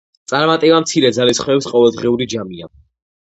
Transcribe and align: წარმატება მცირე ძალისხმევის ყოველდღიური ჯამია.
წარმატება 0.31 0.77
მცირე 0.85 1.11
ძალისხმევის 1.17 1.69
ყოველდღიური 1.73 2.29
ჯამია. 2.35 2.73